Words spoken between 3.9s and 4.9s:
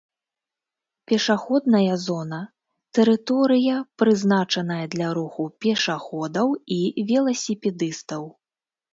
прызначаная